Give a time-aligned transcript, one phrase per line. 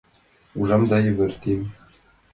[0.59, 1.61] Ужам да йывыртем